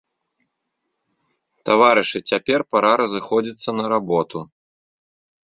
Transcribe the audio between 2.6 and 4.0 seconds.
пара разыходзіцца на